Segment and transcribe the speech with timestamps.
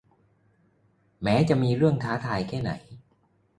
[1.23, 2.71] แม้จะมีเรื่องท้าทายแค่ไหน